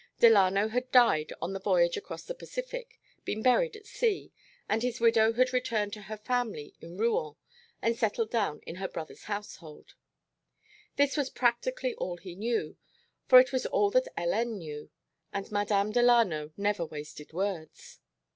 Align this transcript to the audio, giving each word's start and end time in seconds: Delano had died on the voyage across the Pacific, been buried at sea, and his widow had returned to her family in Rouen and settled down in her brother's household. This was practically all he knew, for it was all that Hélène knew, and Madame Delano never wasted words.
Delano 0.19 0.67
had 0.69 0.89
died 0.91 1.31
on 1.43 1.53
the 1.53 1.59
voyage 1.59 1.95
across 1.95 2.23
the 2.23 2.33
Pacific, 2.33 2.99
been 3.23 3.43
buried 3.43 3.75
at 3.75 3.85
sea, 3.85 4.31
and 4.67 4.81
his 4.81 4.99
widow 4.99 5.31
had 5.33 5.53
returned 5.53 5.93
to 5.93 6.01
her 6.01 6.17
family 6.17 6.73
in 6.81 6.97
Rouen 6.97 7.35
and 7.83 7.95
settled 7.95 8.31
down 8.31 8.61
in 8.65 8.77
her 8.77 8.87
brother's 8.87 9.25
household. 9.25 9.93
This 10.95 11.15
was 11.15 11.29
practically 11.29 11.93
all 11.97 12.17
he 12.17 12.33
knew, 12.33 12.77
for 13.27 13.39
it 13.39 13.51
was 13.53 13.67
all 13.67 13.91
that 13.91 14.07
Hélène 14.17 14.57
knew, 14.57 14.89
and 15.31 15.51
Madame 15.51 15.91
Delano 15.91 16.49
never 16.57 16.83
wasted 16.83 17.31
words. 17.31 17.99